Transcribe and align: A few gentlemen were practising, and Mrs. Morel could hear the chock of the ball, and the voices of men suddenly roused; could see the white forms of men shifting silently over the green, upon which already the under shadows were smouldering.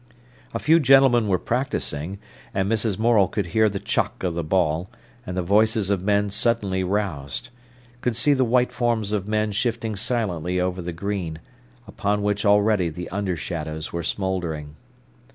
A 0.51 0.57
few 0.57 0.79
gentlemen 0.79 1.27
were 1.27 1.37
practising, 1.37 2.17
and 2.55 2.67
Mrs. 2.67 2.97
Morel 2.97 3.27
could 3.27 3.45
hear 3.45 3.69
the 3.69 3.77
chock 3.79 4.23
of 4.23 4.33
the 4.33 4.43
ball, 4.43 4.89
and 5.27 5.37
the 5.37 5.43
voices 5.43 5.91
of 5.91 6.01
men 6.01 6.31
suddenly 6.31 6.83
roused; 6.83 7.49
could 8.01 8.15
see 8.15 8.33
the 8.33 8.43
white 8.43 8.71
forms 8.73 9.11
of 9.11 9.27
men 9.27 9.51
shifting 9.51 9.95
silently 9.95 10.59
over 10.59 10.81
the 10.81 10.91
green, 10.91 11.37
upon 11.85 12.23
which 12.23 12.47
already 12.47 12.89
the 12.89 13.09
under 13.09 13.35
shadows 13.37 13.93
were 13.93 14.01
smouldering. 14.01 14.75